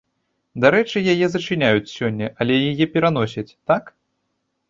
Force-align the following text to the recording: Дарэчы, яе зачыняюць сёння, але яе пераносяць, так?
Дарэчы, 0.63 0.97
яе 1.13 1.27
зачыняюць 1.33 1.91
сёння, 1.97 2.29
але 2.45 2.57
яе 2.71 2.85
пераносяць, 2.97 3.57
так? 3.73 3.83